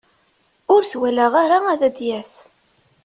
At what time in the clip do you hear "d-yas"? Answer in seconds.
1.95-2.33